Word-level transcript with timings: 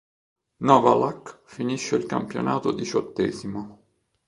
Novalak 0.63 1.41
finisce 1.45 1.95
il 1.95 2.07
campionato 2.07 2.71
diciottesimo. 2.71 3.81